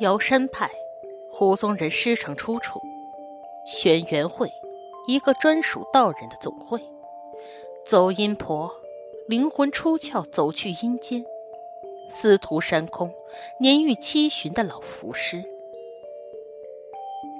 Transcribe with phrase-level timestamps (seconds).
[0.00, 0.70] 瑶山派，
[1.30, 2.80] 胡宗人师承出处。
[3.66, 4.50] 轩辕会，
[5.06, 6.80] 一个专属道人的总会。
[7.86, 8.72] 走阴婆，
[9.28, 11.22] 灵魂出窍走去阴间。
[12.08, 13.12] 司徒山空，
[13.58, 15.44] 年逾七旬的老符师。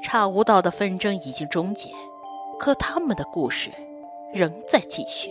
[0.02, 1.88] 差无道的纷争已经终结，
[2.58, 3.70] 可他们的故事
[4.34, 5.30] 仍在继续。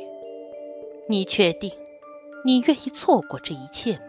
[1.08, 1.72] 你确定，
[2.44, 3.94] 你愿意错过这一切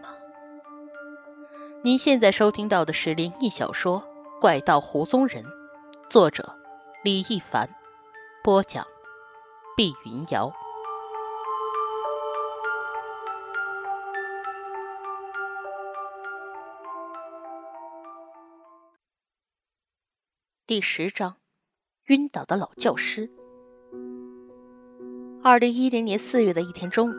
[1.83, 3.99] 您现在收听到的是灵异小说
[4.39, 5.43] 《怪盗胡宗人》，
[6.11, 6.55] 作者
[7.03, 7.67] 李一凡，
[8.43, 8.85] 播讲
[9.75, 10.53] 碧云瑶。
[20.67, 21.37] 第十章：
[22.09, 23.27] 晕倒的老教师。
[25.43, 27.13] 二零一零年四月的一天中午，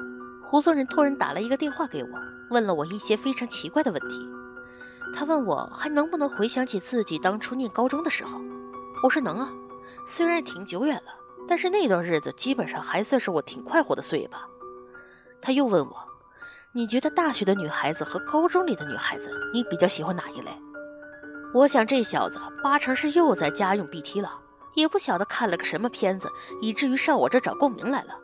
[0.45, 2.11] 胡宗人突然打了一个电话给我，
[2.51, 4.42] 问了我一些非常奇怪的问题。
[5.15, 8.41] 他问我还能不能回想起自己当初念高中的时候，
[9.03, 9.53] 我说能啊，
[10.07, 11.15] 虽然挺久远了，
[11.47, 14.49] 但是那段日子基本上还算是我挺快活的岁月吧。
[15.41, 15.97] 他又问我，
[16.73, 20.51] 你觉得大学的女孩子和高中里的女孩子，你比较喜欢哪一类？
[21.53, 24.41] 我想这小子八成是又在家用 BT 了，
[24.75, 26.31] 也不晓得看了个什么片子，
[26.63, 28.19] 以至于上我这找共鸣来了。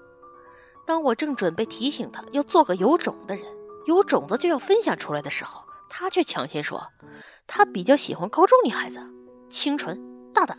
[0.86, 3.44] 当我正准备提醒他要做个有种的人，
[3.84, 5.60] 有种子就要分享出来的时候。
[5.88, 6.86] 他却抢先说，
[7.46, 9.00] 他比较喜欢高中女孩子，
[9.50, 9.98] 清纯
[10.34, 10.56] 大胆。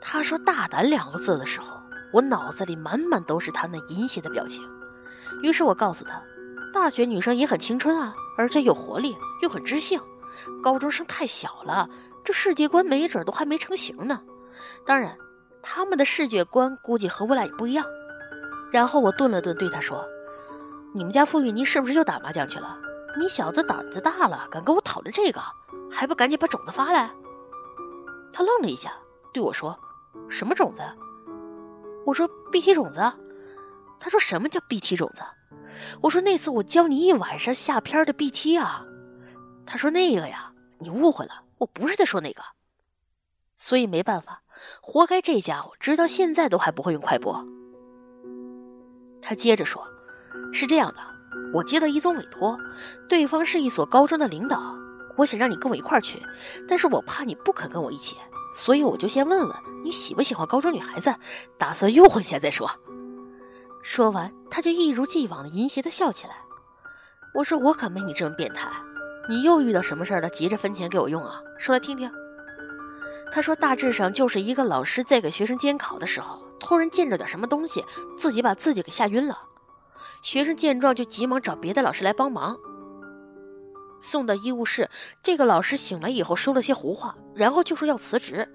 [0.00, 1.80] 他说“大胆”两个字的时候，
[2.12, 4.62] 我脑子里满满都是他那淫邪的表情。
[5.42, 6.22] 于是我告诉他，
[6.72, 10.00] 大学女生也很青春啊，而且有活力，又很知性。
[10.62, 11.88] 高中生太小了，
[12.24, 14.22] 这世界观没准都还没成型呢。
[14.84, 15.16] 当然，
[15.62, 17.84] 他们的世界观估计和我俩也不一样。
[18.70, 20.04] 然后我顿了顿，对他说
[20.94, 22.78] ：“你们家傅玉妮是不是又打麻将去了？”
[23.16, 25.40] 你小子胆子大了，敢跟我讨论这个，
[25.90, 27.10] 还不赶紧把种子发来？
[28.32, 28.92] 他愣了一下，
[29.32, 29.78] 对我说
[30.28, 30.82] ：“什么种子？”
[32.04, 33.00] 我说：“BT 种子。”
[33.98, 35.22] 他说：“什么叫 BT 种子？”
[36.02, 38.84] 我说：“那次我教你一晚上下片的 BT 啊。”
[39.64, 42.42] 他说：“那个呀，你误会了，我不是在说那个。”
[43.56, 44.42] 所以没办法，
[44.82, 47.42] 活该这家伙直到现在都还不会用快播。
[49.22, 49.82] 他接着说
[50.52, 51.00] ：“是这样的。”
[51.52, 52.58] 我接到一宗委托，
[53.08, 54.76] 对方是一所高中的领导，
[55.16, 56.22] 我想让你跟我一块儿去，
[56.68, 58.16] 但是我怕你不肯跟我一起，
[58.54, 61.14] 所以我就先问问你喜不喜欢高中女孩子，
[61.56, 62.70] 打算诱惑一下再说。
[63.82, 66.34] 说完，他就一如既往的淫邪的笑起来。
[67.34, 68.68] 我说我可没你这么变态，
[69.28, 70.28] 你又遇到什么事儿了？
[70.30, 71.40] 急着分钱给我用啊？
[71.58, 72.10] 说来听听。
[73.32, 77.84] 他说大致上就是一个老师在给学生监考的时候，突然见着点什么东西，
[78.18, 79.38] 自己把自己给吓晕了。
[80.22, 82.56] 学生见状就急忙找别的老师来帮忙。
[84.00, 84.90] 送到医务室，
[85.22, 88.46] 这个老师醒来以后说了些胡话，然后就说要辞职，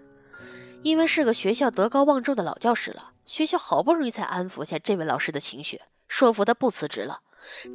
[0.83, 3.11] 因为是个学校德高望重的老教师了。
[3.25, 7.21] 学校好不容易才安抚下这位老师的情绪，说服他不辞职了。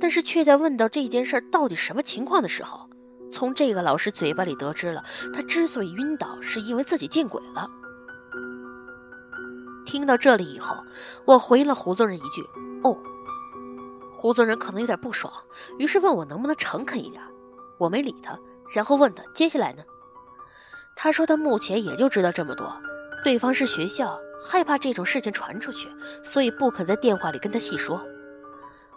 [0.00, 2.88] 但是却在问到这件事到底什么情况的时候，
[3.32, 5.04] 从这个老师嘴巴里得知了
[5.34, 7.68] 他之所以晕倒，是因为自己见鬼了。
[9.84, 10.76] 听到这里以后，
[11.24, 12.42] 我回了胡宗人一句
[12.84, 12.96] ：“哦。”
[14.16, 15.32] 胡宗人可能有点不爽，
[15.78, 17.22] 于是问我能不能诚恳一点。
[17.78, 18.38] 我没理他，
[18.72, 19.82] 然后问他接下来呢？
[20.96, 22.74] 他说他目前也就知道这么多，
[23.22, 25.88] 对方是学校，害怕这种事情传出去，
[26.24, 28.02] 所以不肯在电话里跟他细说。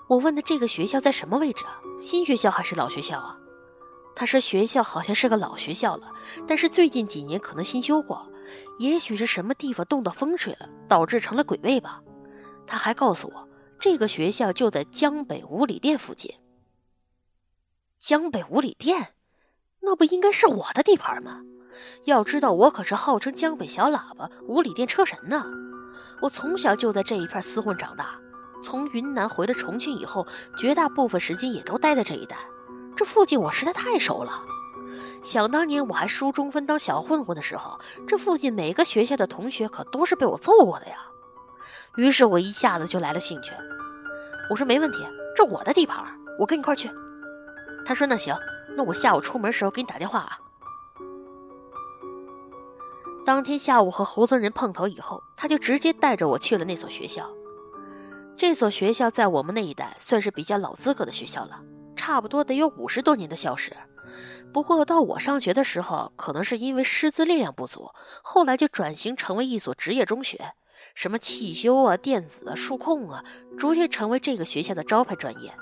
[0.07, 1.81] 我问他这个学校在什么位置啊？
[2.01, 3.37] 新学校还是老学校啊？
[4.15, 6.11] 他说学校好像是个老学校了，
[6.47, 8.25] 但是最近几年可能新修过，
[8.77, 11.99] 也许是什么地方动到风水了，导致成了鬼位吧。
[12.65, 13.48] 他还告诉我。
[13.79, 16.33] 这个学校就在江北五里店附近。
[17.97, 19.13] 江北五里店，
[19.81, 21.41] 那不应该是我的地盘吗？
[22.03, 25.45] 要知道，我可是号称江北小喇叭、五里店车神呢。
[26.21, 28.19] 我从小就在这一片厮混长大，
[28.63, 32.35] 从云南回了重庆以后，绝大部分时间也都待在这一带。
[32.97, 34.43] 这附近我实在太熟了。
[35.23, 41.08] 想当年我还输中分当小混混的时候，这附近每个学校的同学可都是被我揍过的呀。
[41.99, 43.51] 于是我一下子就来了兴趣。
[44.49, 45.05] 我说没问题，
[45.35, 46.01] 这我的地盘，
[46.39, 46.89] 我跟你一块去。
[47.85, 48.33] 他说那行，
[48.77, 50.39] 那我下午出门时候给你打电话啊。
[53.25, 57.29] 当天下午和侯尊仁碰头以后，他就直接带着我去了那所学校。
[58.37, 61.59] 这所学校在我们那一带算是比较老资格的学校了，
[61.97, 63.73] 差不多得有五十多年的校史。
[64.53, 67.91] 不过到我上学的时候，可能是因为师资力量不足，
[68.23, 70.53] 后来就转型成为一所职业中学。
[70.95, 73.23] 什么汽修啊、电子啊、数控啊，
[73.57, 75.53] 逐渐成为这个学校的招牌专业。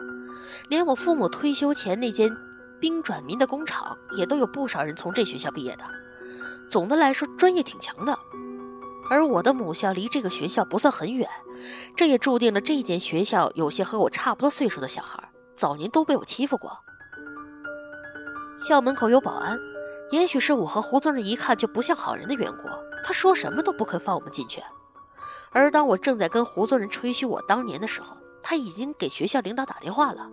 [0.69, 2.35] 连我父母退休前那间
[2.79, 5.83] 兵转民的工厂，也都有不少人从这学校毕业的。
[6.69, 8.18] 总的来说，专业挺强的。
[9.09, 11.29] 而我的母校离这个学校不算很远，
[11.95, 16.77] 这也注定了这间学校有些和我差不多岁数的小孩，早年都被我欺负过。
[18.57, 19.57] 校门口有保安，
[20.12, 22.68] 也许是我和胡宗仁一看就不像好人的缘故，
[23.06, 24.62] 他说什么都不肯放我们进去。
[25.57, 30.30] 而当我正在跟胡宗仁吹嘘我当年的时候，他已经给学校领导打电话了。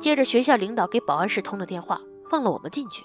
[0.00, 3.04] 接着，学校领导给保安室通了电话，放了我们进去。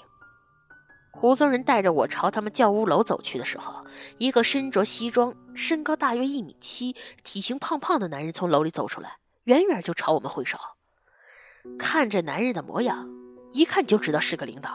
[1.11, 3.85] 胡宗仁带着我朝他们教务楼走去的时候，
[4.17, 10.57] 一个身着西装、身高大约一米七、体型胖胖的男人从楼里走出来，远远就朝我们挥手。
[11.77, 13.07] 看这男人的模样。
[13.51, 14.69] 一看就知道是个领导。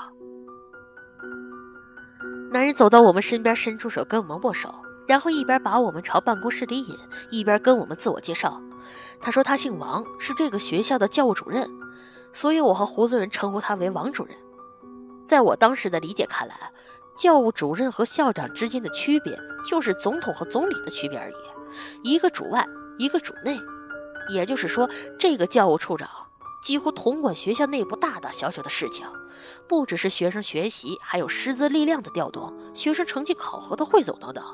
[2.51, 4.75] 男人走到我们身边，伸出手跟我们握手，
[5.07, 6.99] 然后一边把我们朝办公室里引，
[7.31, 8.61] 一边跟我们自我介绍。
[9.21, 11.69] 他说他姓王，是这个学校的教务主任，
[12.33, 14.37] 所以我和胡子人称呼他为王主任。
[15.27, 16.55] 在我当时的理解看来，
[17.17, 19.39] 教务主任和校长之间的区别
[19.69, 21.35] 就是总统和总理的区别而已，
[22.03, 22.67] 一个主外，
[22.99, 23.59] 一个主内。
[24.29, 24.89] 也就是说，
[25.19, 26.09] 这个教务处长。
[26.63, 29.05] 几乎统管学校内部大大小小的事情，
[29.69, 34.45] 不只是学生学习，还有师资力量的调动、学生成绩考核的汇总等等。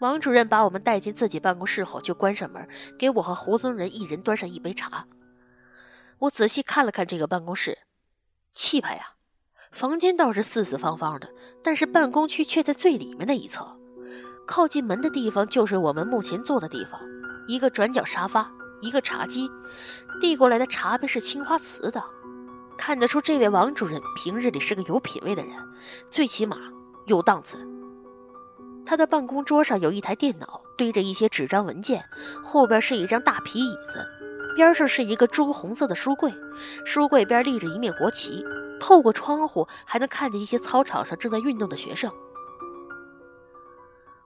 [0.00, 2.66] 王主任把我们带进自己办公室后，就关上门，
[2.98, 5.06] 给我和胡宗仁一人端上一杯茶。
[6.18, 7.78] 我仔细看了看这个办公室，
[8.52, 9.12] 气派呀！
[9.70, 11.28] 房间倒是四四方方的，
[11.62, 13.76] 但是办公区却在最里面的一侧，
[14.46, 17.00] 靠近门的地方就是我们目前坐的地方，
[17.46, 18.50] 一个转角沙发。
[18.82, 19.46] 一个茶几，
[20.22, 22.02] 递过来的茶杯是青花瓷的，
[22.78, 25.54] 看得出这位王主任平日里是个有品位的人，
[26.10, 26.56] 最起码
[27.04, 27.58] 有档次。
[28.90, 32.04] 他的办公桌上有一台电脑，堆着一些纸张文件，
[32.42, 34.04] 后边是一张大皮椅子，
[34.56, 36.34] 边上是一个朱红色的书柜，
[36.84, 38.44] 书柜边立着一面国旗，
[38.80, 42.10] 透过窗户还能看见一些操场上正在运动的学生。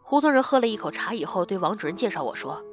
[0.01, 2.65] 胡宗仁喝了一口茶以后，对王主任介绍我说：“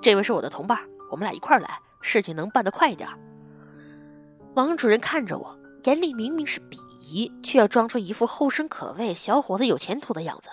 [0.00, 0.78] 这位是我的同伴。”
[1.10, 3.08] 我们俩一块来，事情能办得快一点。
[4.54, 10.48] 王主任看着我，眼里明明是鄙夷，却要装出一副后生可畏、小伙子有前途的样子。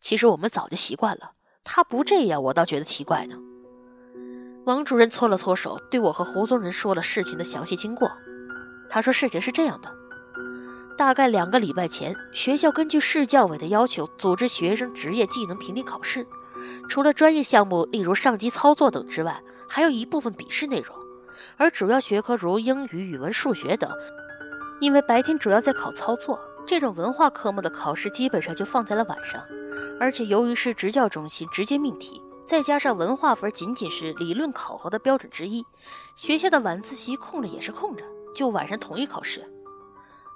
[0.00, 1.32] 其实我们早就习惯了，
[1.64, 3.36] 他不这样，我倒觉得奇怪呢。
[4.64, 8.10] 王主任搓了搓手，对我和胡宗仁说了事情的详细经过。
[8.90, 9.90] 他说：“事情是这样的，
[10.96, 16.26] 大概两个礼拜前，学校根据市教委的要求，组织学生职业技能评定考试。
[16.88, 20.96] 除了专业项目，例如上机操作等之外，还有一部分笔试内容，
[21.56, 23.90] 而主要学科如英语、语文、数学等，
[24.80, 29.42] 因为白天主要在考操作，这种文化科目的考试基本上就放在了晚上。
[29.98, 35.64] 而且由于是职教中心直接命题，再加上文化分仅仅是理论考核的标准之一，
[36.14, 38.04] 学校的晚自习空着也是空着，
[38.34, 39.42] 就晚上统一考试。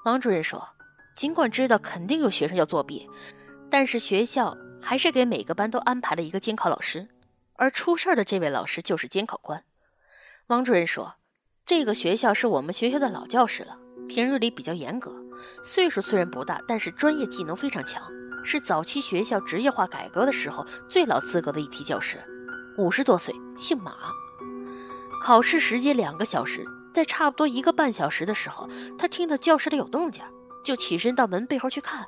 [0.07, 0.67] 王主任说，
[1.15, 3.07] 尽管知道肯定有学生要作弊，
[3.71, 7.07] 但是学校还是给每个班都安排了一个监考老师。
[7.57, 9.63] 而出事的这位老师就是监考官，
[10.47, 11.15] 王主任说
[11.65, 15.22] ：“这个学校是我们学校的老教师了，平日里比较严格，
[15.63, 18.03] 岁数虽然不大，但是专业技能非常强，
[18.45, 22.19] 是早期学校职业化改革的时候最老资格的一批教师，
[22.77, 23.93] 五十多岁，姓马。
[25.23, 30.23] 考试时间两个小时，在差不多一个半小时的时候，他听到教室里有动静，
[30.65, 32.05] 就起身到门背后去看，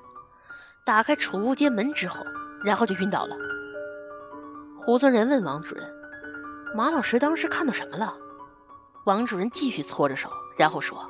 [0.85, 2.25] 打开储物间门之后，
[2.65, 3.37] 然后就晕倒了。”
[4.77, 5.89] 胡宗仁问王主任
[6.75, 8.15] ：“马老师当时看到什么了？”
[9.07, 10.29] 王主任继续搓着手，
[10.59, 11.09] 然后说：“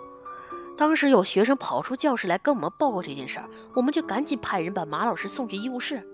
[0.77, 6.05] 当时有学生跑出教室来跟我们报告这件事儿，我们就赶紧派人把马老师送去医务室。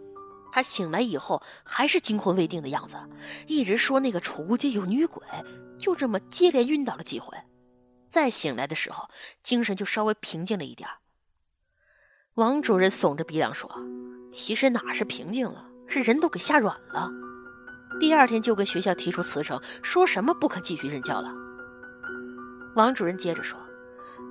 [0.53, 2.97] 他醒来以后还是惊魂未定的样子，
[3.47, 5.23] 一直说那个储物间有女鬼，
[5.79, 7.37] 就这么接连晕倒了几回。
[8.11, 9.09] 再醒来的时候，
[9.45, 10.89] 精神就稍微平静了一点。”
[12.35, 13.71] 王主任耸着鼻梁说
[14.33, 17.09] ：“其实哪是平静了，是人都给吓软了。”
[18.01, 21.33] 第二天就跟学校提出辞呈，说什么不肯继续任教了。
[22.75, 23.59] 王主任接着说：“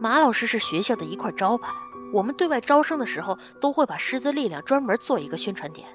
[0.01, 1.73] 马老师是学校的一块招牌，
[2.13, 5.89] 我们对外招生的时候都会把师资力量专门做一个宣传点。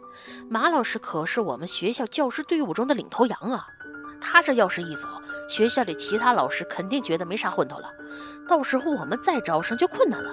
[0.51, 3.67] 马老师可是我们学校教师队伍中的领头羊啊！
[4.21, 5.09] 他这要是一走，
[5.49, 7.91] 学校里其他老师肯定觉得没啥混头了，
[8.47, 10.31] 到时候我们再招生就困难了。”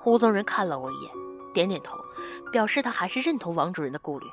[0.00, 1.12] 胡宗仁看了我一眼，
[1.52, 1.96] 点点头，
[2.50, 4.26] 表示他还是认同王主任的顾虑。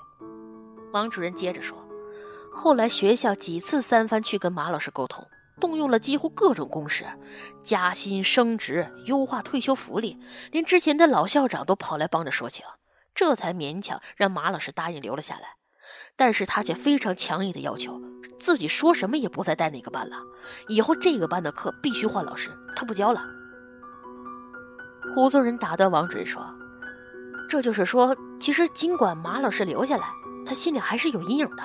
[0.93, 1.77] 王主任接着说
[2.51, 5.25] ：“后来学校几次三番去跟马老师沟通，
[5.59, 7.05] 动用了几乎各种攻势，
[7.63, 10.17] 加薪升职、优化退休福利，
[10.51, 12.65] 连之前的老校长都跑来帮着说情，
[13.13, 15.55] 这才勉强让马老师答应留了下来。
[16.15, 17.99] 但是他却非常强硬的要求
[18.39, 20.17] 自己说什么也不再带那个班了，
[20.67, 23.25] 以后这个班的课必须换老师，他不教了。
[25.15, 26.45] 胡宗仁打断王主任说
[27.49, 30.07] ：“这就是说，其实尽管马老师留下来，
[30.45, 31.63] 他心里还是有阴影的，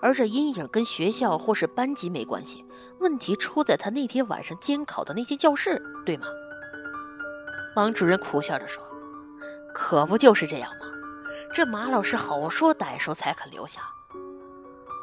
[0.00, 2.64] 而这阴影跟学校或是班级没关系，
[2.98, 6.26] 问题出在他那天晚上监考的那间教室，对吗？”
[7.76, 8.82] 王主任苦笑着说
[9.74, 10.86] ：“可不就是这样吗？
[11.52, 13.80] 这马老师好说歹说才肯留下，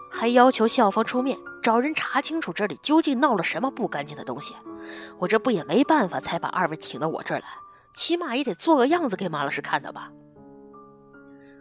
[0.10, 4.56] 还要求校方出面找人查清楚这里究竟闹了什么不干净的东西。
[5.20, 7.46] 我这不也没办法才把二位请到我这儿来。”
[7.94, 10.10] 起码也得做个样子给马老师看的吧。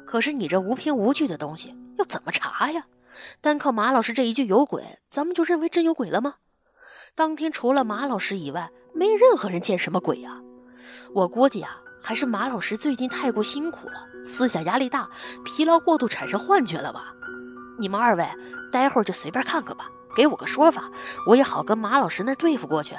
[0.07, 2.87] 可是你这无凭无据的东西要怎么查呀？
[3.41, 6.35] 单靠马老师这一句有鬼，咱们就认为真有鬼了吗？
[7.15, 10.41] 当天除了马老师以外，没任何人见什么鬼呀。
[11.15, 15.09] 我估计啊，还是马老师最近太过辛苦了，思想压力大，
[15.45, 17.12] 疲劳过度产生幻觉了吧？
[17.79, 18.29] 你们二位
[18.71, 20.91] 待会儿就随便看看吧，给我个说法，
[21.27, 22.95] 我也好跟马老师那对付过去。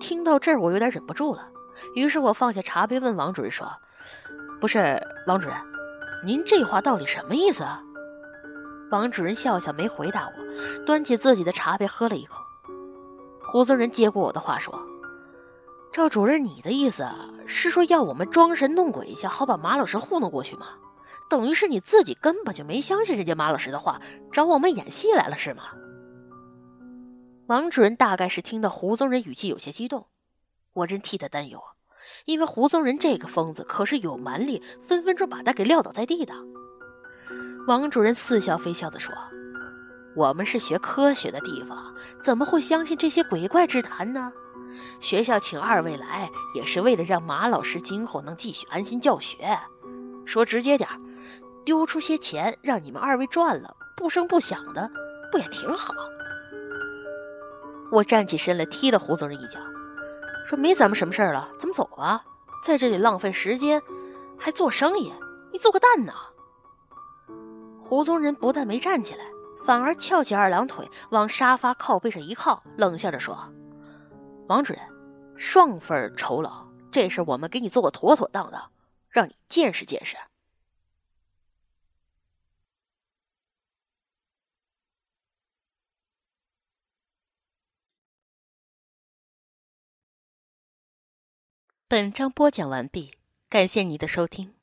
[0.00, 1.48] 听到这儿，我有点忍不住了，
[1.94, 3.70] 于是我放下茶杯，问王主任说
[4.60, 5.56] ：“不是，王主任，
[6.24, 7.82] 您这话到底什么意思啊？”
[8.90, 12.42] 王主任笑笑没回答我，端起自己的茶杯喝了一口。
[13.40, 14.76] 胡宗仁接过我的话说
[15.92, 17.08] ：“赵主任，你的意思
[17.46, 20.66] 是说要我们装神弄鬼一下，好把马老师糊弄过去吗？
[21.28, 24.00] 等于是你自己根本就没相信人家马老师的话，
[24.32, 25.62] 找我们演戏来了是吗？”
[27.46, 30.06] 王主任大概是听到胡宗仁语气有些激动，
[30.72, 31.60] 我真替他担忧，
[32.24, 36.34] 因为胡宗仁这个疯子可是有蛮力，分分钟把他给撂倒在地的。
[37.70, 39.14] 王主任似笑非笑地说
[40.16, 44.32] ：“我们是学科学的地方，怎么会相信这些鬼怪之谈呢？
[44.98, 49.56] 学校请二位来，也是为了让马老师今后能继续安心教学。
[50.26, 50.90] 说直接点
[51.64, 54.90] 丢出些钱让你们二位赚了，不声不响的，
[55.30, 55.94] 不也挺好？”
[57.92, 59.60] 我站起身来，踢了胡宗仁一脚，
[60.44, 62.20] 说：“没咱们什么事儿了，咱们走吧，
[62.66, 63.80] 在这里浪费时间，
[64.36, 65.12] 还做生意，
[65.52, 66.12] 你做个蛋呢？”
[67.90, 69.24] 胡宗仁不但没站起来，
[69.66, 73.52] 反而翘起二郎腿往沙发靠背上一靠，冷笑着说
[74.46, 74.80] ：“王主任，
[75.36, 78.70] 双份酬劳，这事我们给你做个妥妥当当，
[79.08, 80.16] 让你见识见识。”
[91.88, 93.14] 本章播讲完毕，
[93.48, 94.59] 感谢你的收听。